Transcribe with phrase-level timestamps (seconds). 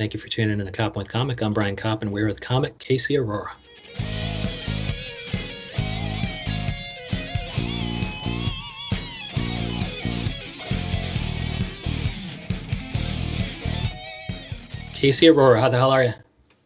[0.00, 1.42] Thank you for tuning in to Cop with Comic.
[1.42, 3.52] I'm Brian Kopp, and we're with comic Casey Aurora.
[14.94, 16.14] Casey Aurora, how the hell are you?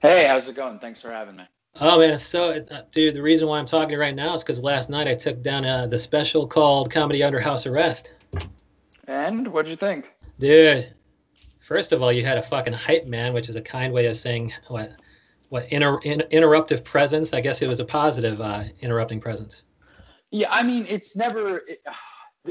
[0.01, 0.79] Hey, how's it going?
[0.79, 1.43] Thanks for having me.
[1.81, 4.45] Oh man, so uh, dude, the reason why I'm talking to you right now is
[4.45, 8.13] because last night I took down uh, the special called Comedy Under House Arrest.
[9.09, 10.13] And what'd you think?
[10.39, 10.95] Dude,
[11.65, 14.17] first of all, you had a fucking hype man, which is a kind way of
[14.17, 14.93] saying what,
[15.49, 17.33] what inter, in, interruptive presence.
[17.33, 19.63] I guess it was a positive uh, interrupting presence.
[20.31, 21.59] Yeah, I mean, it's never.
[21.67, 21.83] It,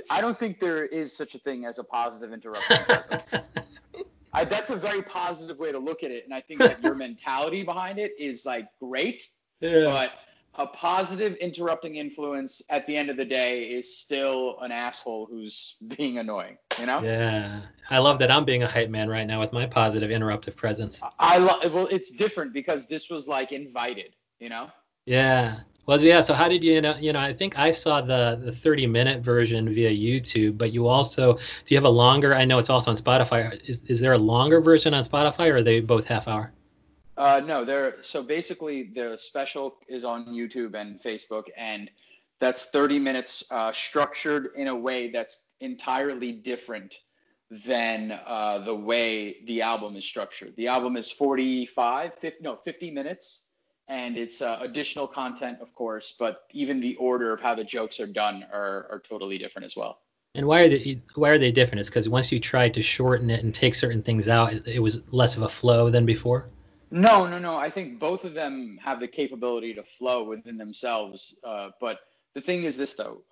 [0.09, 3.35] I don't think there is such a thing as a positive interrupting presence.
[4.33, 6.95] I, that's a very positive way to look at it, and I think that your
[6.95, 9.27] mentality behind it is like great.
[9.59, 9.85] Yeah.
[9.85, 10.13] But
[10.55, 15.75] a positive interrupting influence at the end of the day is still an asshole who's
[15.97, 17.01] being annoying, you know?
[17.01, 17.61] Yeah.
[17.89, 21.01] I love that I'm being a hype man right now with my positive interruptive presence.
[21.19, 24.69] I love well it's different because this was like invited, you know?
[25.05, 25.59] Yeah.
[25.85, 26.21] Well, yeah.
[26.21, 26.95] So how did you, you know?
[26.95, 30.87] You know, I think I saw the the 30 minute version via YouTube, but you
[30.87, 32.33] also do you have a longer?
[32.33, 33.59] I know it's also on Spotify.
[33.67, 36.53] Is is there a longer version on Spotify, or are they both half hour?
[37.17, 41.89] Uh, no, they're so basically the special is on YouTube and Facebook, and
[42.39, 46.95] that's 30 minutes uh, structured in a way that's entirely different
[47.65, 50.55] than uh, the way the album is structured.
[50.57, 53.49] The album is 45, 50, no, 50 minutes,
[53.87, 57.99] and it's uh, additional content, of course, but even the order of how the jokes
[57.99, 59.99] are done are, are totally different as well.
[60.35, 61.79] And why are they why are they different?
[61.79, 64.79] It's because once you tried to shorten it and take certain things out, it, it
[64.79, 66.47] was less of a flow than before.
[66.93, 67.57] No, no, no.
[67.57, 71.35] I think both of them have the capability to flow within themselves.
[71.43, 72.01] Uh, but
[72.35, 73.23] the thing is this, though.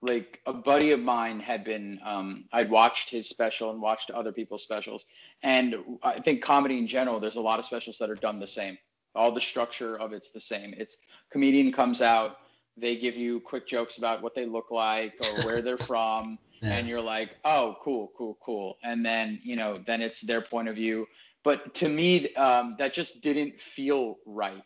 [0.00, 4.30] Like a buddy of mine had been, um, I'd watched his special and watched other
[4.30, 5.06] people's specials.
[5.42, 5.74] And
[6.04, 8.78] I think comedy in general, there's a lot of specials that are done the same.
[9.16, 10.72] All the structure of it's the same.
[10.78, 10.98] It's
[11.32, 12.36] comedian comes out,
[12.76, 16.38] they give you quick jokes about what they look like or where they're from.
[16.62, 16.74] Yeah.
[16.74, 18.78] And you're like, oh, cool, cool, cool.
[18.84, 21.06] And then, you know, then it's their point of view
[21.44, 24.62] but to me, um, that just didn't feel right.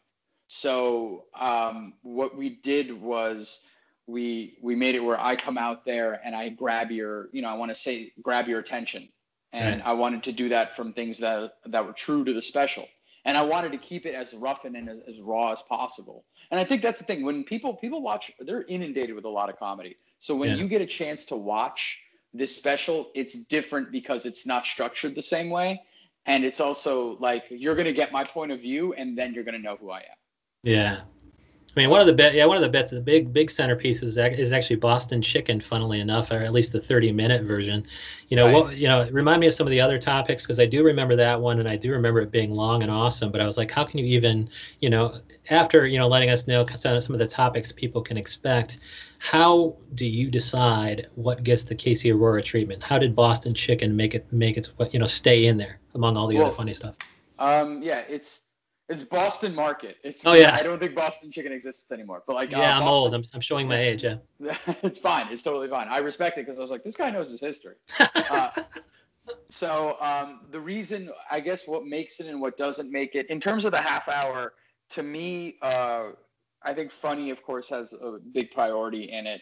[0.49, 3.60] So um, what we did was
[4.06, 7.49] we we made it where I come out there and I grab your, you know,
[7.49, 9.09] I want to say grab your attention,
[9.53, 9.88] and right.
[9.88, 12.89] I wanted to do that from things that that were true to the special,
[13.25, 16.25] and I wanted to keep it as rough and as, as raw as possible.
[16.50, 19.49] And I think that's the thing when people people watch, they're inundated with a lot
[19.49, 19.97] of comedy.
[20.19, 20.56] So when yeah.
[20.56, 21.99] you get a chance to watch
[22.34, 25.81] this special, it's different because it's not structured the same way
[26.27, 29.44] and it's also like you're going to get my point of view and then you're
[29.44, 30.16] going to know who i am.
[30.62, 31.00] Yeah.
[31.75, 34.03] I mean one of the bet yeah one of the bets the big big centerpiece
[34.03, 37.87] is, is actually boston chicken funnily enough or at least the 30 minute version.
[38.28, 38.65] You know right.
[38.65, 41.16] what you know remind me of some of the other topics because i do remember
[41.16, 43.71] that one and i do remember it being long and awesome but i was like
[43.71, 44.50] how can you even
[44.81, 45.19] you know
[45.49, 48.81] after you know letting us know some of the topics people can expect
[49.19, 52.83] how do you decide what gets the casey aurora treatment?
[52.83, 56.26] How did boston chicken make it make its you know stay in there among all
[56.26, 56.97] the well, other funny stuff.
[57.38, 58.42] um yeah it's
[58.88, 59.97] it's boston market.
[60.03, 60.54] It's oh yeah.
[60.54, 63.14] I don't think boston chicken exists anymore but like yeah uh, i'm old.
[63.14, 64.16] I'm, I'm showing my age yeah.
[64.82, 65.28] It's fine.
[65.30, 65.88] It's totally fine.
[65.88, 67.76] I respect it because i was like this guy knows his history.
[68.30, 68.50] Uh,
[69.48, 73.41] so um, the reason i guess what makes it and what doesn't make it in
[73.41, 74.54] terms of the half hour
[74.92, 76.10] to me, uh,
[76.62, 79.41] I think funny, of course, has a big priority in it.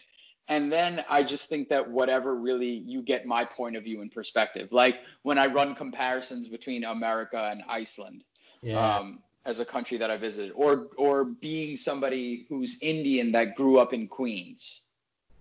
[0.51, 4.11] And then I just think that whatever really you get my point of view and
[4.11, 8.25] perspective, like when I run comparisons between America and Iceland
[8.61, 8.97] yeah.
[8.97, 13.79] um, as a country that I visited, or or being somebody who's Indian that grew
[13.79, 14.89] up in Queens.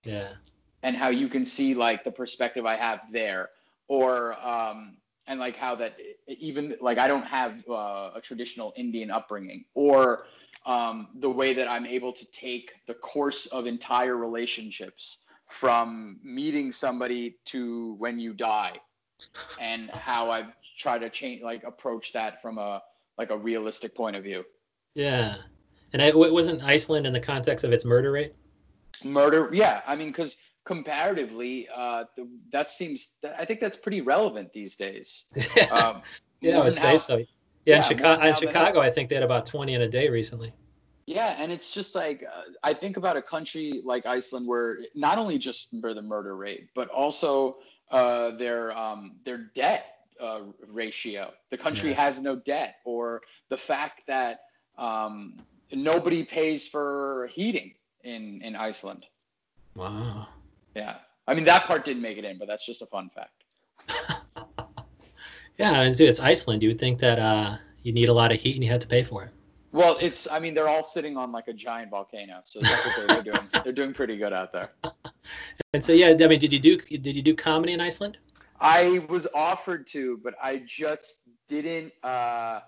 [0.04, 0.28] Yeah.
[0.84, 3.50] And how you can see like the perspective I have there,
[3.88, 4.96] or um,
[5.26, 5.98] and like how that
[6.28, 10.26] even like I don't have uh, a traditional Indian upbringing or
[10.66, 16.70] um, the way that I'm able to take the course of entire relationships from meeting
[16.70, 18.74] somebody to when you die
[19.60, 20.46] and how I
[20.78, 22.82] try to change like approach that from a
[23.18, 24.44] like a realistic point of view.
[24.94, 25.36] Yeah.
[25.92, 28.34] And it wasn't Iceland in the context of its murder rate?
[29.02, 29.82] Murder, yeah.
[29.86, 32.04] I mean, because comparatively, uh,
[32.52, 33.12] that seems.
[33.38, 35.26] I think that's pretty relevant these days.
[35.72, 36.02] Um,
[36.40, 37.22] yeah, I would say so.
[37.64, 40.08] Yeah, yeah in Chicago, in Chicago, I think they had about twenty in a day
[40.08, 40.52] recently.
[41.06, 45.18] Yeah, and it's just like uh, I think about a country like Iceland, where not
[45.18, 47.58] only just for the murder rate, but also
[47.90, 49.86] uh, their um, their debt
[50.20, 51.32] uh, ratio.
[51.50, 51.96] The country yeah.
[51.96, 54.42] has no debt, or the fact that
[54.78, 55.38] um,
[55.72, 57.74] nobody pays for heating
[58.04, 59.06] in in Iceland.
[59.74, 60.28] Wow.
[60.74, 60.96] Yeah.
[61.26, 63.44] I mean, that part didn't make it in, but that's just a fun fact.
[65.60, 66.62] Yeah, and dude, it's Iceland.
[66.62, 68.86] You would think that uh, you need a lot of heat and you have to
[68.86, 69.30] pay for it.
[69.72, 70.26] Well, it's.
[70.30, 73.34] I mean, they're all sitting on like a giant volcano, so that's what they're, they're
[73.34, 73.48] doing.
[73.62, 74.70] They're doing pretty good out there.
[75.72, 78.18] And so, yeah, I mean, did you do did you do comedy in Iceland?
[78.60, 81.92] I was offered to, but I just didn't.
[82.02, 82.58] Uh,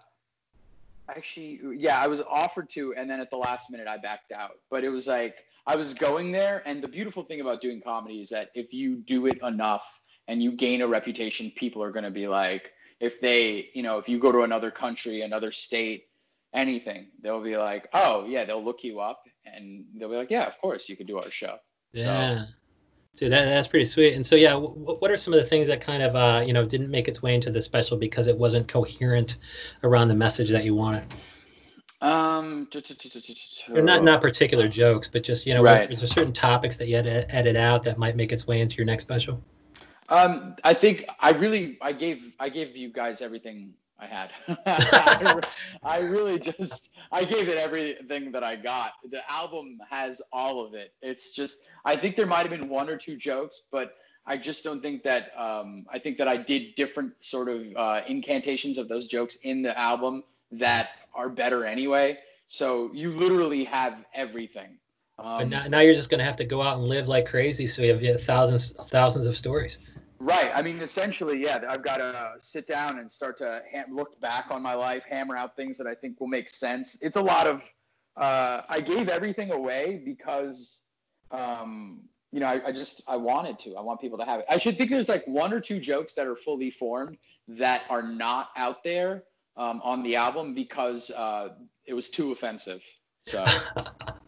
[1.09, 4.61] actually, yeah, I was offered to, and then at the last minute, I backed out.
[4.71, 8.21] But it was like I was going there, and the beautiful thing about doing comedy
[8.21, 12.05] is that if you do it enough and you gain a reputation, people are going
[12.05, 12.71] to be like,
[13.03, 16.05] if they, you know, if you go to another country, another state
[16.55, 17.09] anything.
[17.21, 20.59] They'll be like, oh yeah, they'll look you up and they'll be like, yeah, of
[20.61, 21.57] course you could do our show.
[21.93, 22.45] Yeah.
[22.45, 22.53] So,
[23.15, 24.15] so that, that's pretty sweet.
[24.15, 26.53] And so, yeah, w- what are some of the things that kind of, uh, you
[26.53, 29.37] know, didn't make its way into the special because it wasn't coherent
[29.83, 31.05] around the message that you wanted?
[32.01, 32.69] Um,
[33.73, 35.89] or not not particular jokes, but just you know, right.
[35.89, 38.61] is there certain topics that you had to edit out that might make its way
[38.61, 39.41] into your next special?
[40.09, 44.33] Um, I think I really I gave I gave you guys everything I had.
[45.85, 48.95] I, really just I gave it everything that I got.
[49.11, 50.93] The album has all of it.
[51.03, 53.95] It's just I think there might have been one or two jokes, but
[54.27, 58.01] I just don't think that um, I think that I did different sort of uh,
[58.07, 62.19] incantations of those jokes in the album that are better anyway.
[62.49, 64.79] So you literally have everything.
[65.19, 67.67] Um, now, now you're just going to have to go out and live like crazy.
[67.67, 69.79] So you have, you have thousands thousands of stories.
[70.19, 70.50] Right.
[70.55, 71.61] I mean, essentially, yeah.
[71.69, 75.56] I've got to sit down and start to look back on my life, hammer out
[75.56, 76.97] things that I think will make sense.
[77.03, 77.69] It's a lot of.
[78.17, 80.82] Uh, I gave everything away because,
[81.31, 83.75] um, you know, I, I, just I wanted to.
[83.75, 84.47] I want people to have it.
[84.49, 87.17] I should think there's like one or two jokes that are fully formed
[87.49, 89.25] that are not out there
[89.56, 91.50] um, on the album because uh,
[91.87, 92.85] it was too offensive.
[93.25, 93.44] So.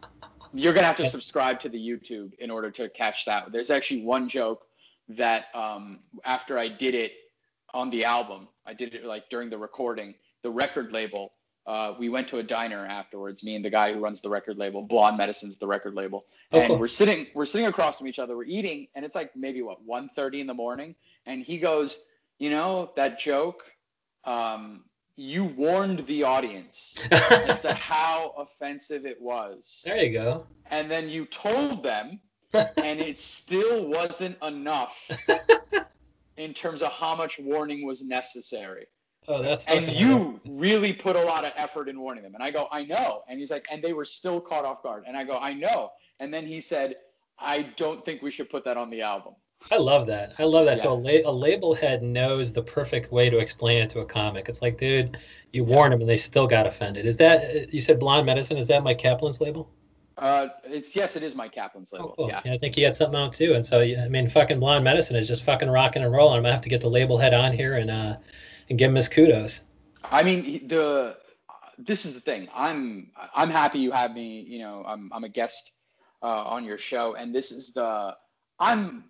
[0.54, 3.50] You're gonna have to subscribe to the YouTube in order to catch that.
[3.50, 4.66] There's actually one joke
[5.08, 7.12] that um, after I did it
[7.74, 11.32] on the album, I did it like during the recording, the record label.
[11.66, 13.42] Uh, we went to a diner afterwards.
[13.42, 16.60] Me and the guy who runs the record label, Blonde Medicine's the record label, oh,
[16.60, 18.36] and we're sitting we're sitting across from each other.
[18.36, 20.94] We're eating, and it's like maybe what 1.30 in the morning,
[21.26, 21.98] and he goes,
[22.38, 23.64] "You know that joke."
[24.24, 24.84] Um,
[25.16, 29.82] you warned the audience as to how offensive it was.
[29.84, 30.46] There you go.
[30.70, 32.20] And then you told them
[32.54, 35.10] and it still wasn't enough
[36.36, 38.86] in terms of how much warning was necessary.
[39.26, 42.34] Oh, that's and you really put a lot of effort in warning them.
[42.34, 43.22] And I go, I know.
[43.28, 45.04] And he's like, and they were still caught off guard.
[45.06, 45.90] And I go, I know.
[46.20, 46.96] And then he said,
[47.38, 49.34] I don't think we should put that on the album.
[49.70, 50.34] I love that.
[50.38, 50.76] I love that.
[50.76, 50.82] Yeah.
[50.82, 54.04] So a, la- a, label head knows the perfect way to explain it to a
[54.04, 54.48] comic.
[54.48, 55.16] It's like, dude,
[55.52, 55.74] you yeah.
[55.74, 57.06] warned them and they still got offended.
[57.06, 58.56] Is that you said Blonde Medicine?
[58.58, 59.70] Is that Mike Kaplan's label?
[60.16, 62.10] Uh, it's yes, it is Mike Kaplan's label.
[62.10, 62.28] Oh, cool.
[62.28, 62.40] yeah.
[62.44, 62.52] yeah.
[62.52, 63.54] I think he had something out too.
[63.54, 66.36] And so, I mean, fucking Blonde Medicine is just fucking rocking and rolling.
[66.36, 68.16] I'm gonna have to get the label head on here and uh,
[68.68, 69.62] and give him his kudos.
[70.04, 71.16] I mean, the
[71.78, 72.48] this is the thing.
[72.54, 74.40] I'm I'm happy you have me.
[74.40, 75.72] You know, I'm I'm a guest
[76.22, 78.14] uh, on your show, and this is the
[78.60, 79.04] I'm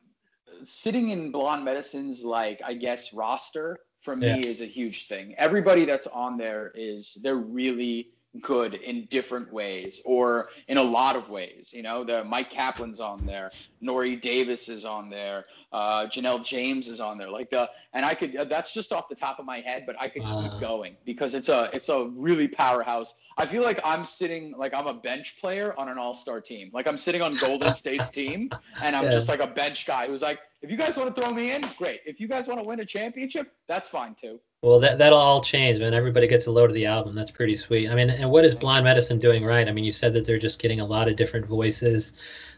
[0.65, 4.37] sitting in Blonde Medicine's like I guess roster for me yeah.
[4.37, 5.35] is a huge thing.
[5.39, 8.11] Everybody that's on there is they're really
[8.41, 11.73] good in different ways or in a lot of ways.
[11.75, 13.51] You know, the Mike Kaplan's on there,
[13.81, 17.31] Nore Davis is on there, uh, Janelle James is on there.
[17.31, 20.09] Like the and I could that's just off the top of my head, but I
[20.09, 23.15] could uh, keep going because it's a it's a really powerhouse.
[23.37, 26.71] I feel like I'm sitting like I'm a bench player on an all star team.
[26.73, 29.11] Like I'm sitting on Golden State's team and I'm yeah.
[29.11, 31.61] just like a bench guy who's like, if you guys want to throw me in,
[31.77, 32.01] great.
[32.07, 34.41] If you guys want to win a championship, that's fine too.
[34.63, 37.15] Well, that that'll all change when everybody gets a load of the album.
[37.15, 37.91] That's pretty sweet.
[37.91, 39.69] I mean, and what is Blonde Medicine doing right?
[39.69, 42.15] I mean, you said that they're just getting a lot of different voices,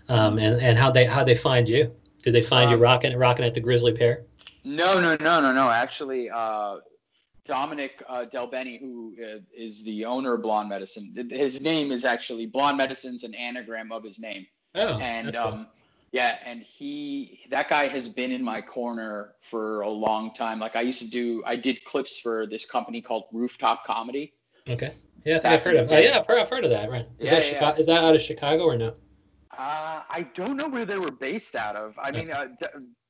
[0.09, 1.93] um, and and how they how they find you.
[2.23, 4.25] Did they find um, you rocking rocking at the Grisly Pear?
[4.63, 5.69] No, no, no, no, no.
[5.69, 6.77] Actually, uh,
[7.45, 12.05] Dominic uh, Del Bene, who uh, is the owner of Blonde Medicine, his name is
[12.05, 14.47] actually Blonde Medicine's an anagram of his name.
[14.77, 15.67] Oh, and um, cool.
[16.13, 20.59] Yeah, and he that guy has been in my corner for a long time.
[20.59, 24.33] Like I used to do, I did clips for this company called Rooftop Comedy.
[24.69, 24.93] Okay.
[25.25, 25.91] Yeah, I have heard of.
[25.91, 26.89] Oh, yeah, I've heard, I've heard of that.
[26.89, 27.07] Right.
[27.19, 27.53] Is yeah, that yeah.
[27.53, 28.95] Chicago, is that out of Chicago or no?
[29.59, 31.95] Uh, I don't know where they were based out of.
[31.99, 32.67] I mean, uh, D-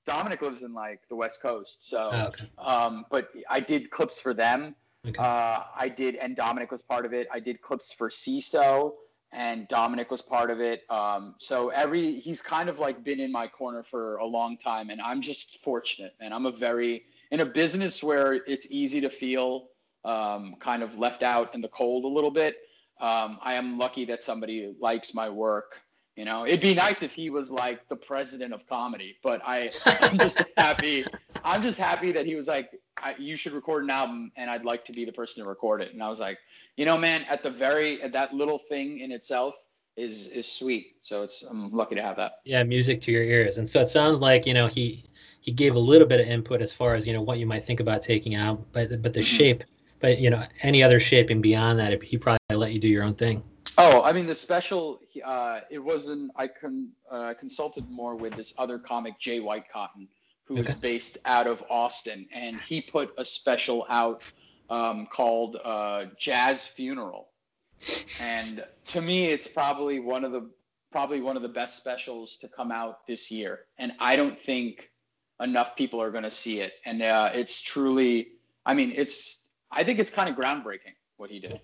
[0.07, 2.11] Dominic lives in like the West Coast, so.
[2.13, 2.51] Oh, okay.
[2.59, 4.75] Um, but I did clips for them.
[5.07, 5.19] Okay.
[5.19, 7.29] Uh, I did, and Dominic was part of it.
[7.33, 8.95] I did clips for Seeso
[9.37, 10.83] and Dominic was part of it.
[10.91, 14.89] Um, so every he's kind of like been in my corner for a long time,
[14.89, 16.15] and I'm just fortunate.
[16.21, 19.69] And I'm a very in a business where it's easy to feel
[20.05, 22.57] um, kind of left out in the cold a little bit.
[22.99, 25.83] Um, I am lucky that somebody likes my work.
[26.17, 29.71] You know, it'd be nice if he was like the president of comedy, but I,
[30.01, 31.05] I'm just happy.
[31.45, 32.71] I'm just happy that he was like,
[33.03, 35.83] I, you should record an album and I'd like to be the person to record
[35.83, 35.93] it.
[35.93, 36.39] And I was like,
[36.77, 39.65] you know, man, at the very, at that little thing in itself
[39.97, 40.97] is, is sweet.
[41.03, 42.41] So it's, I'm lucky to have that.
[42.45, 42.63] Yeah.
[42.63, 43.59] Music to your ears.
[43.59, 45.05] And so it sounds like, you know, he,
[45.41, 47.65] he gave a little bit of input as far as, you know, what you might
[47.65, 49.37] think about taking out, but, but the mm-hmm.
[49.37, 49.65] shape,
[50.01, 53.15] but you know, any other shaping beyond that, he probably let you do your own
[53.15, 53.43] thing.
[53.79, 58.55] Oh, I mean, the special, uh, it wasn't, I con, uh, consulted more with this
[58.57, 60.09] other comic, Jay Whitecotton,
[60.47, 60.71] who okay.
[60.71, 64.23] is based out of Austin, and he put a special out
[64.71, 67.29] um, called uh, Jazz Funeral.
[68.21, 70.49] And to me, it's probably one of the
[70.93, 73.61] probably one of the best specials to come out this year.
[73.79, 74.91] And I don't think
[75.41, 76.75] enough people are going to see it.
[76.87, 78.29] And uh, it's truly,
[78.65, 81.61] I mean, it's I think it's kind of groundbreaking what he did.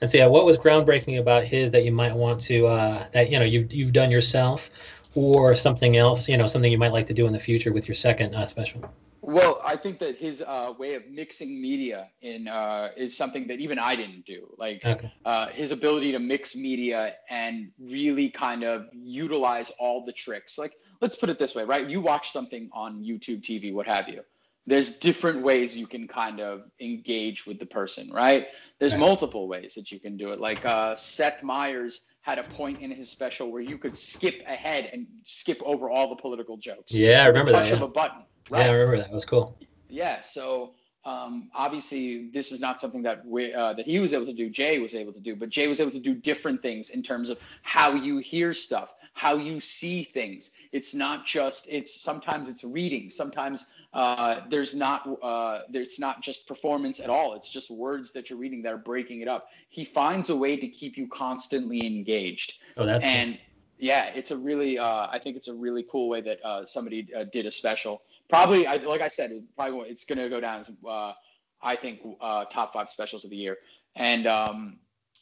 [0.00, 3.30] And so, yeah, what was groundbreaking about his that you might want to uh, that
[3.30, 4.70] you know you you've done yourself,
[5.14, 7.88] or something else, you know, something you might like to do in the future with
[7.88, 8.80] your second uh, special?
[9.20, 13.58] Well, I think that his uh, way of mixing media in uh, is something that
[13.60, 14.48] even I didn't do.
[14.56, 15.12] Like okay.
[15.24, 20.56] Uh, his ability to mix media and really kind of utilize all the tricks.
[20.56, 21.88] Like let's put it this way, right?
[21.88, 24.22] You watch something on YouTube TV, what have you
[24.68, 28.48] there's different ways you can kind of engage with the person, right?
[28.78, 30.40] There's multiple ways that you can do it.
[30.40, 34.90] Like uh, Seth Meyers had a point in his special where you could skip ahead
[34.92, 36.94] and skip over all the political jokes.
[36.94, 37.76] Yeah, I remember touch that.
[37.76, 38.22] Touch of a button.
[38.50, 38.66] Right?
[38.66, 39.06] Yeah, I remember that.
[39.06, 39.56] It was cool.
[39.88, 40.20] Yeah.
[40.20, 40.74] So
[41.06, 44.50] um, obviously, this is not something that we, uh, that he was able to do.
[44.50, 47.30] Jay was able to do, but Jay was able to do different things in terms
[47.30, 50.52] of how you hear stuff, how you see things.
[50.70, 51.66] It's not just.
[51.68, 53.10] It's sometimes it's reading.
[53.10, 57.34] Sometimes uh, there's not uh, there's not just performance at all.
[57.34, 59.48] It's just words that you're reading that are breaking it up.
[59.70, 62.60] He finds a way to keep you constantly engaged.
[62.76, 63.40] Oh, that's and cool.
[63.78, 67.08] yeah, it's a really uh, I think it's a really cool way that uh, somebody
[67.12, 68.02] uh, did a special.
[68.30, 71.12] Probably, I, like I said, it probably it's going to go down as uh,
[71.60, 73.56] I think uh, top five specials of the year.
[73.96, 74.78] And um,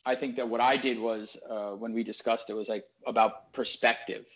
[0.07, 3.53] I think that what I did was uh, when we discussed it was like about
[3.53, 4.27] perspective.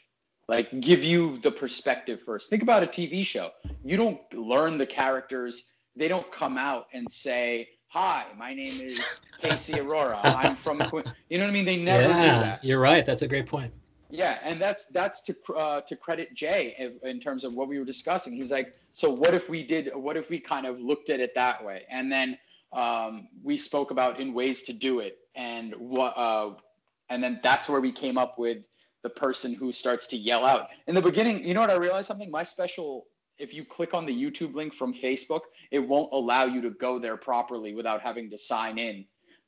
[0.49, 2.50] Like give you the perspective first.
[2.50, 3.53] Think about a tv show.
[3.85, 5.69] You don't learn the characters.
[5.95, 9.00] They don't come out and say hi my name is
[9.41, 10.21] casey aurora.
[10.25, 10.79] I'm from
[11.29, 11.65] you know what i mean?
[11.65, 12.65] They never yeah, do that.
[12.65, 13.07] you're right.
[13.07, 13.73] That's a great point.
[14.11, 17.79] Yeah and that's that's to uh, to credit jay in, in terms of what we
[17.79, 18.33] were discussing.
[18.33, 21.33] He's like so what if we did what if we kind of looked at it
[21.37, 21.85] that way?
[21.89, 22.37] And then
[22.73, 26.54] um, we spoke about in ways to do it and what uh,
[27.08, 28.58] and then that's where we came up with
[29.02, 30.68] the person who starts to yell out.
[30.87, 32.30] In the beginning, you know what I realized something?
[32.30, 33.06] My special,
[33.38, 36.99] if you click on the YouTube link from Facebook, it won't allow you to go
[36.99, 39.04] there properly without having to sign in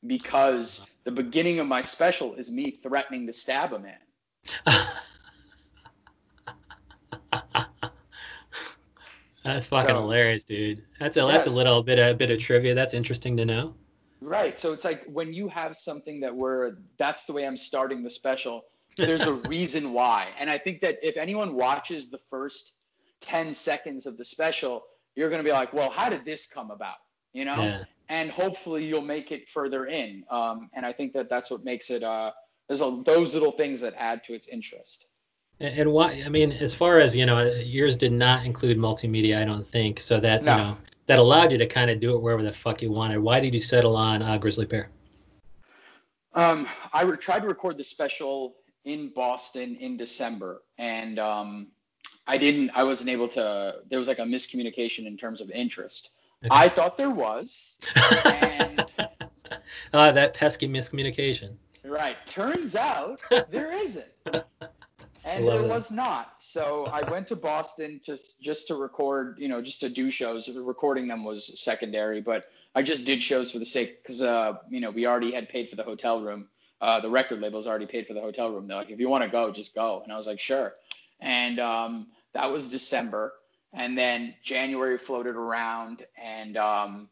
[0.07, 3.99] because the beginning of my special is me threatening to stab a man.
[9.43, 10.83] That's fucking so, hilarious, dude.
[10.99, 11.33] That's a yes.
[11.33, 12.73] that's a little bit a bit of trivia.
[12.73, 13.75] That's interesting to know.
[14.23, 14.57] Right.
[14.57, 18.09] So it's like when you have something that we're that's the way I'm starting the
[18.09, 18.65] special
[18.97, 20.29] there's a reason why.
[20.37, 22.73] And I think that if anyone watches the first
[23.21, 24.83] 10 seconds of the special,
[25.15, 26.97] you're going to be like, well, how did this come about?
[27.33, 27.61] You know?
[27.61, 27.83] Yeah.
[28.09, 30.23] And hopefully you'll make it further in.
[30.29, 32.31] Um, and I think that that's what makes it, uh,
[32.67, 35.07] there's a, those little things that add to its interest.
[35.59, 39.41] And, and why, I mean, as far as, you know, yours did not include multimedia,
[39.41, 39.99] I don't think.
[39.99, 40.51] So that, no.
[40.51, 43.19] you know, that allowed you to kind of do it wherever the fuck you wanted.
[43.19, 44.89] Why did you settle on uh, Grisly Pear?
[46.33, 48.55] Um, I re- tried to record the special
[48.85, 51.67] in Boston in December, and um,
[52.27, 52.71] I didn't.
[52.73, 53.75] I wasn't able to.
[53.89, 56.11] There was like a miscommunication in terms of interest.
[56.43, 56.49] Okay.
[56.51, 57.77] I thought there was.
[58.25, 58.85] And,
[59.93, 61.55] uh, that pesky miscommunication.
[61.85, 62.17] Right.
[62.25, 64.11] Turns out there isn't.
[65.25, 66.35] And there was not.
[66.39, 70.49] So I went to Boston just just to record, you know, just to do shows.
[70.49, 74.81] Recording them was secondary, but I just did shows for the sake because uh, you
[74.81, 76.49] know we already had paid for the hotel room
[76.83, 78.67] uh, the record label's already paid for the hotel room.
[78.67, 80.01] They're like, if you want to go, just go.
[80.03, 80.73] And I was like, sure.
[81.21, 83.35] And um, that was December.
[83.71, 87.09] And then January floated around, and um,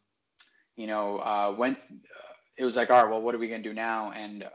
[0.75, 1.79] you know, uh, went.
[2.57, 4.11] It was like, all right, well, what are we gonna do now?
[4.11, 4.49] And uh,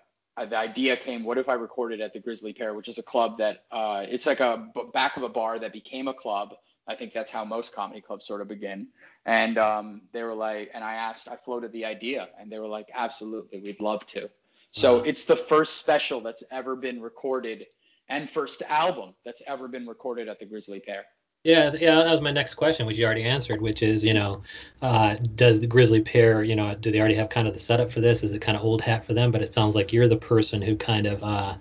[0.45, 3.39] the idea came, what if I recorded at the Grisly Pear, which is a club
[3.39, 6.55] that uh, it's like a b- back of a bar that became a club.
[6.87, 8.89] I think that's how most comedy clubs sort of begin.
[9.25, 12.69] And um, they were like, and I asked, I floated the idea, and they were
[12.69, 14.29] like, absolutely, we'd love to.
[14.73, 17.67] So it's the first special that's ever been recorded
[18.11, 21.07] and first album that's ever been recorded at the Grisly Pear.
[21.47, 24.43] Yeah, yeah, that was my next question, which you already answered, which is, you know,
[24.83, 27.93] uh, does the Grisly Pear, you know, do they already have kind of the setup
[27.93, 28.25] for this?
[28.25, 29.31] Is it kind of old hat for them?
[29.31, 31.55] But it sounds like you're the person who kind of, uh,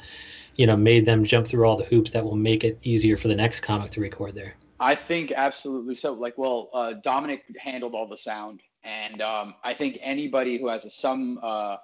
[0.56, 3.28] you know, made them jump through all the hoops that will make it easier for
[3.28, 4.56] the next comic to record there.
[4.80, 6.14] I think absolutely so.
[6.14, 10.86] Like, well, uh, Dominic handled all the sound, and um, I think anybody who has
[10.86, 11.76] a, some, uh,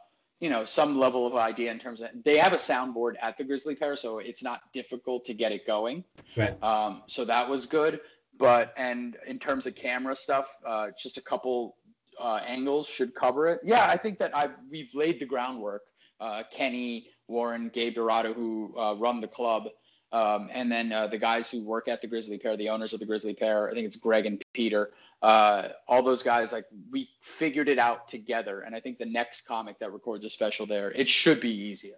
[0.42, 3.44] you know, some level of idea in terms of they have a soundboard at the
[3.44, 6.04] Grisly Pear, so it's not difficult to get it going.
[6.36, 6.62] Right.
[6.64, 8.02] Um, so that was good.
[8.38, 11.78] But and in terms of camera stuff, uh, just a couple
[12.20, 13.60] uh, angles should cover it.
[13.64, 15.84] Yeah, I think that I've we've laid the groundwork.
[16.20, 19.68] Uh, Kenny, Warren, Gabe Dorado, who uh, run the club,
[20.12, 23.00] um, and then uh, the guys who work at the Grisly Pear, the owners of
[23.00, 24.92] the Grisly Pear, I think it's Greg and Peter.
[25.22, 28.62] Uh, all those guys, like we figured it out together.
[28.62, 31.98] And I think the next comic that records a special there, it should be easier.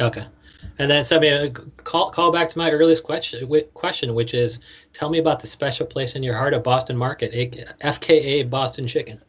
[0.00, 0.26] Okay,
[0.80, 1.54] and then so I mean,
[1.84, 4.58] call call back to my earliest question, question, which is,
[4.92, 7.32] tell me about the special place in your heart of Boston Market,
[7.80, 9.20] FKA Boston Chicken.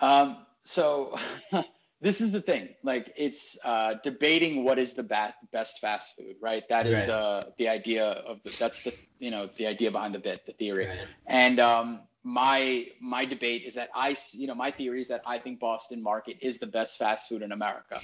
[0.00, 1.14] Um, so
[2.00, 6.36] this is the thing like it's uh, debating what is the ba- best fast food
[6.40, 6.68] right?
[6.68, 7.06] That is right.
[7.06, 10.52] the the idea of the, that's the you know the idea behind the bit the
[10.52, 10.86] theory.
[10.86, 10.98] Right.
[11.26, 15.38] and um, my my debate is that i you know my theory is that i
[15.38, 18.00] think boston market is the best fast food in america.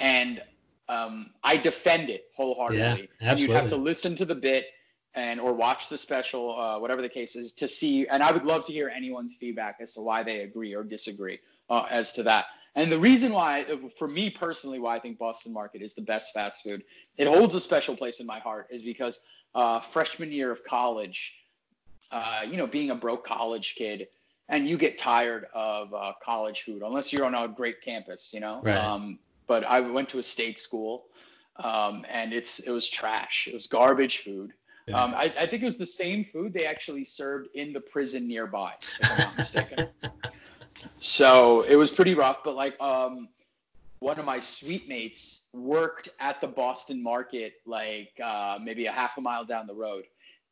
[0.00, 0.42] And
[0.88, 3.08] um, i defend it wholeheartedly.
[3.20, 4.66] Yeah, and you'd have to listen to the bit
[5.14, 8.44] and or watch the special uh, whatever the case is to see and i would
[8.44, 11.38] love to hear anyone's feedback as to why they agree or disagree
[11.70, 12.44] uh, as to that
[12.76, 13.64] and the reason why,
[13.98, 16.82] for me personally, why I think Boston Market is the best fast food,
[17.16, 19.20] it holds a special place in my heart, is because
[19.54, 21.38] uh, freshman year of college,
[22.10, 24.08] uh, you know, being a broke college kid,
[24.48, 28.40] and you get tired of uh, college food unless you're on a great campus, you
[28.40, 28.60] know.
[28.62, 28.76] Right.
[28.76, 31.04] Um, but I went to a state school,
[31.56, 33.46] um, and it's it was trash.
[33.48, 34.52] It was garbage food.
[34.86, 35.00] Yeah.
[35.00, 38.28] Um, I, I, think it was the same food they actually served in the prison
[38.28, 39.88] nearby, if I'm not mistaken.
[41.06, 43.28] So it was pretty rough, but like um,
[43.98, 49.18] one of my suite mates worked at the Boston market, like uh, maybe a half
[49.18, 50.04] a mile down the road.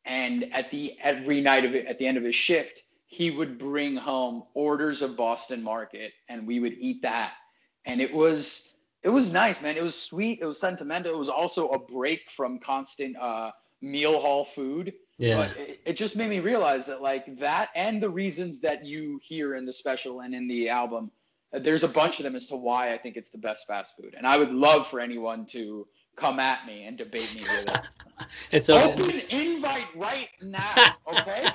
[0.05, 3.57] And at the every night of it, at the end of his shift, he would
[3.57, 7.33] bring home orders of Boston market, and we would eat that.
[7.85, 9.75] And it was it was nice, man.
[9.75, 10.37] It was sweet.
[10.39, 11.15] It was sentimental.
[11.15, 13.49] It was also a break from constant uh,
[13.81, 14.93] meal hall food.
[15.23, 15.35] Yeah.
[15.37, 19.21] But it, it, just made me realize that like that and the reasons that you
[19.23, 21.11] hear in the special and in the album,
[21.53, 23.95] uh, there's a bunch of them as to why I think it's the best fast
[23.95, 24.15] food.
[24.17, 27.81] And I would love for anyone to come at me and debate me with it.
[28.51, 31.51] it's open invite right now, okay?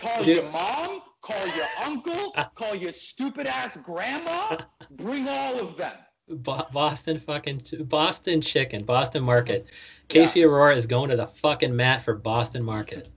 [0.00, 4.56] call your mom, call your uncle, call your stupid ass grandma,
[4.90, 5.94] bring all of them.
[6.28, 9.66] Boston fucking Boston chicken, Boston market.
[10.08, 10.46] Casey yeah.
[10.46, 13.08] Aurora is going to the fucking mat for Boston market.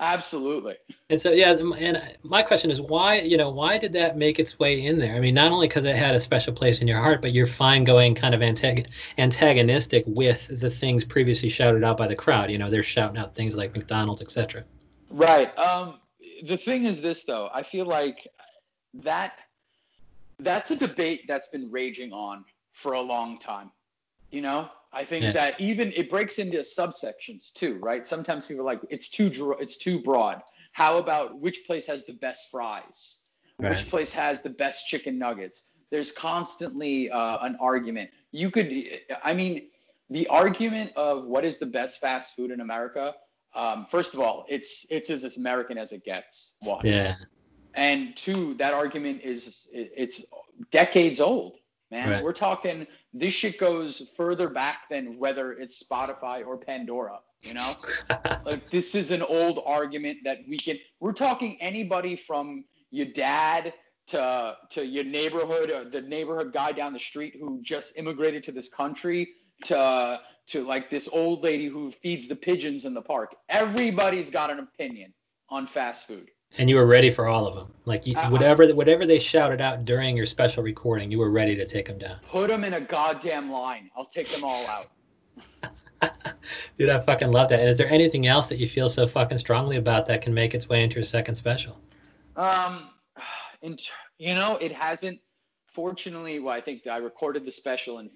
[0.00, 0.76] Absolutely.
[1.10, 4.58] And so yeah, and my question is why you know why did that make its
[4.58, 5.14] way in there?
[5.14, 7.46] I mean, not only because it had a special place in your heart, but you're
[7.46, 12.50] fine going kind of antag- antagonistic with the things previously shouted out by the crowd.
[12.50, 14.64] You know, they're shouting out things like McDonald's, etc.
[15.10, 15.56] Right.
[15.58, 16.00] Um,
[16.46, 18.26] the thing is this though, I feel like
[18.94, 19.34] that
[20.42, 23.70] that's a debate that's been raging on for a long time.
[24.30, 25.32] You know, I think yeah.
[25.32, 28.06] that even it breaks into subsections too, right?
[28.06, 30.42] Sometimes people are like it's too it's too broad.
[30.72, 33.22] How about which place has the best fries?
[33.58, 33.70] Right.
[33.70, 35.64] Which place has the best chicken nuggets?
[35.90, 38.10] There's constantly uh, an argument.
[38.30, 38.72] You could,
[39.24, 39.66] I mean,
[40.08, 43.14] the argument of what is the best fast food in America.
[43.54, 46.54] Um, first of all, it's it's as American as it gets.
[46.62, 46.86] One.
[46.86, 47.16] Yeah.
[47.74, 50.24] And two, that argument is it's
[50.70, 51.58] decades old
[51.90, 52.10] man.
[52.10, 52.22] Right.
[52.22, 57.20] We're talking this shit goes further back than whether it's Spotify or Pandora.
[57.42, 57.72] You know,
[58.44, 60.78] like this is an old argument that we can.
[61.00, 63.72] We're talking anybody from your dad
[64.08, 68.52] to to your neighborhood or the neighborhood guy down the street who just immigrated to
[68.52, 69.28] this country
[69.64, 73.34] to to like this old lady who feeds the pigeons in the park.
[73.48, 75.14] Everybody's got an opinion
[75.48, 78.66] on fast food and you were ready for all of them like you, uh, whatever
[78.74, 82.16] whatever they shouted out during your special recording you were ready to take them down.
[82.28, 83.90] Put them in a goddamn line.
[83.96, 84.86] I'll take them all out.
[86.78, 87.60] Dude i fucking love that.
[87.60, 90.54] And is there anything else that you feel so fucking strongly about that can make
[90.54, 91.78] its way into your second special?
[92.36, 92.88] Um
[93.62, 93.76] in,
[94.18, 95.18] you know it hasn't.
[95.66, 98.10] Fortunately well i think i recorded the special in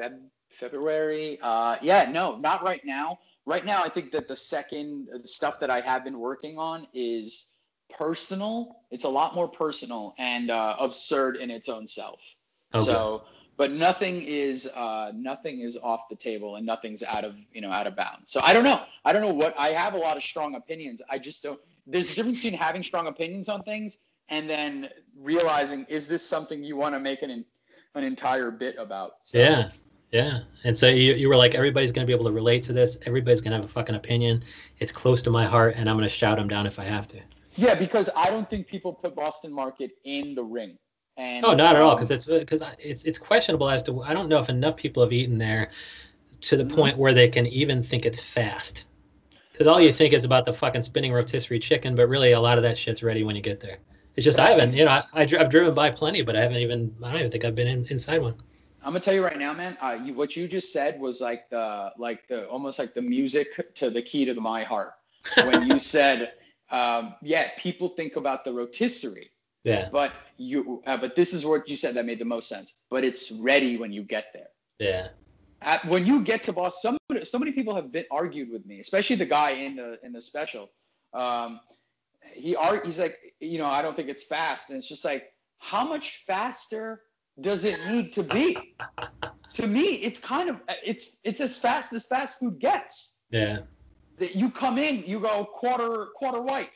[0.00, 0.18] Feb,
[0.50, 1.38] february.
[1.42, 3.18] Uh yeah no not right now.
[3.44, 6.88] Right now i think that the second the stuff that i have been working on
[6.92, 7.52] is
[7.88, 8.76] personal.
[8.90, 12.36] It's a lot more personal and uh, absurd in its own self.
[12.74, 12.84] Okay.
[12.84, 13.24] So,
[13.56, 17.70] but nothing is uh, nothing is off the table and nothing's out of you know
[17.70, 18.32] out of bounds.
[18.32, 18.82] So I don't know.
[19.04, 21.02] I don't know what I have a lot of strong opinions.
[21.10, 21.60] I just don't.
[21.86, 26.62] There's a difference between having strong opinions on things and then realizing is this something
[26.62, 27.44] you want to make an
[27.94, 29.12] an entire bit about.
[29.22, 29.70] So, yeah.
[30.12, 30.40] Yeah.
[30.64, 32.96] And so you, you were like, everybody's going to be able to relate to this.
[33.06, 34.44] Everybody's going to have a fucking opinion.
[34.78, 37.08] It's close to my heart, and I'm going to shout them down if I have
[37.08, 37.20] to.
[37.56, 40.78] Yeah, because I don't think people put Boston Market in the ring.
[41.16, 41.92] And, oh, not at all.
[41.92, 45.02] um, Because it's because it's it's questionable as to I don't know if enough people
[45.02, 45.70] have eaten there
[46.42, 46.74] to the Mhm.
[46.74, 48.84] point where they can even think it's fast.
[49.52, 52.58] Because all you think is about the fucking spinning rotisserie chicken, but really a lot
[52.58, 53.78] of that shit's ready when you get there.
[54.14, 56.58] It's just I haven't, you know, I, I, I've driven by plenty, but I haven't
[56.58, 58.34] even I don't even think I've been in, inside one.
[58.82, 59.76] I'm gonna tell you right now, man.
[59.80, 63.74] Uh, you, what you just said was like the like the almost like the music
[63.76, 64.92] to the key to the my heart
[65.44, 66.34] when you said,
[66.70, 69.30] um, yeah, people think about the rotisserie,
[69.64, 72.74] Yeah, but you uh, but this is what you said that made the most sense.
[72.90, 74.48] But it's ready when you get there.
[74.78, 75.08] yeah,
[75.62, 78.80] At, when you get to Boston, so, so many people have been argued with me,
[78.80, 80.70] especially the guy in the in the special.
[81.14, 81.60] Um,
[82.34, 85.32] he ar- he's like, you know, I don't think it's fast, and it's just like,
[85.58, 87.02] how much faster
[87.40, 88.76] does it need to be?
[89.54, 93.16] to me, it's kind of it's it's as fast as fast food gets.
[93.30, 93.60] yeah,
[94.18, 96.70] That you come in, you go quarter quarter white.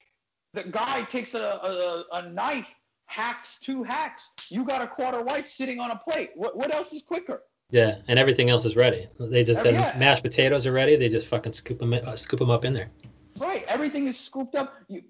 [0.53, 2.75] The guy takes a, a, a knife,
[3.07, 4.33] hacks two hacks.
[4.51, 6.31] You got a quarter white sitting on a plate.
[6.35, 7.43] What what else is quicker?
[7.73, 9.07] yeah, and everything else is ready.
[9.19, 9.95] They just Oh, yeah.
[9.97, 10.97] mashed potatoes are ready.
[10.97, 12.91] They just fucking scoop them uh, scoop them up in there.
[13.39, 14.75] Right, everything is scooped up.
[14.89, 15.03] You,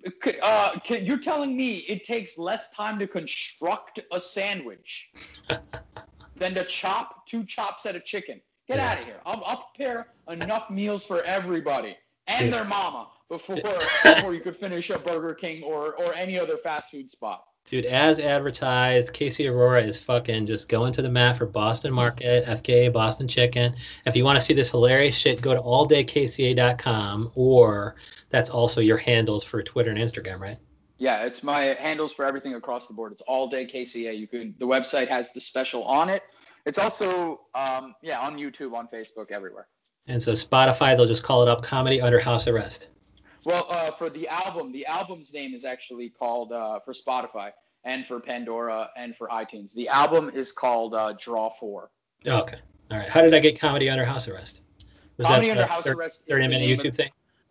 [0.43, 5.11] uh, can- you're telling me it takes less time to construct a sandwich
[6.37, 8.40] than to chop two chops at a chicken.
[8.69, 8.90] Get Yeah.
[8.93, 9.21] out of here.
[9.27, 11.97] I'll, I'll prepare enough meals for everybody
[12.31, 12.55] and Dude.
[12.55, 13.57] their mama before
[14.03, 17.45] before you could finish a Burger King or or any other fast food spot.
[17.66, 22.47] Dude, as advertised, Casey Aurora is fucking just going to the mat for Boston Market,
[22.47, 23.77] FKA Boston Chicken.
[24.07, 27.97] If you want to see this hilarious shit, go to alldayKCA.com or
[28.31, 30.57] that's also your handles for Twitter and Instagram, right?
[30.99, 33.12] Yeah, it's my handles for everything across the board.
[33.12, 34.19] It's all day KCA.
[34.19, 36.23] You could the website has the special on it.
[36.66, 39.69] It's also um, yeah on YouTube, on Facebook, everywhere.
[40.11, 42.88] And so Spotify, they'll just call it up Comedy Under House Arrest.
[43.44, 47.53] Well, uh, for the album, the album's name is actually called uh, for Spotify
[47.85, 49.73] and for Pandora and for iTunes.
[49.73, 51.92] The album is called uh, Draw Four.
[52.27, 52.59] Oh, okay.
[52.90, 53.09] All right.
[53.09, 54.62] How did I get Comedy Under House Arrest?
[55.16, 56.25] Was Comedy that Under House thir- Arrest.
[56.27, 57.11] is 30 the minute YouTube Of, thing?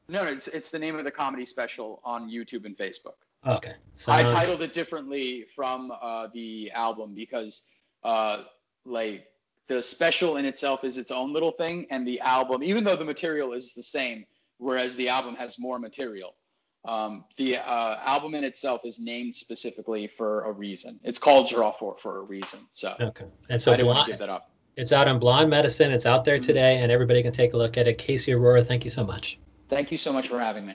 [0.09, 3.15] no, no, it's it's the name of the comedy special on YouTube and Facebook.
[3.45, 3.75] Oh, okay.
[3.95, 7.67] So I titled it differently from uh, the album because,
[8.03, 8.39] uh,
[8.85, 9.27] like,
[9.69, 13.05] the special in itself is its own little thing, and the album, even though the
[13.05, 14.25] material is the same,
[14.57, 16.33] whereas the album has more material,
[16.87, 20.99] um, the uh, album in itself is named specifically for a reason.
[21.03, 22.59] It's called Draw Four for a reason.
[22.71, 23.25] So okay.
[23.49, 24.51] And so I didn't want to give that up.
[24.75, 25.91] it's out on Blonde Medicine.
[25.91, 26.43] It's out there Mhm.
[26.43, 27.97] today, and everybody can take a look at it.
[27.97, 29.37] Casey Aurora, thank you so much.
[29.69, 30.73] Thank you so much for having me.